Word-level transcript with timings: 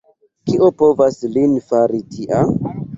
Kio 0.51 0.69
povas 0.79 1.21
lin 1.37 1.55
fari 1.69 2.05
tia? 2.17 2.45